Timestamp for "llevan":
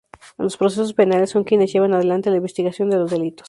1.71-1.93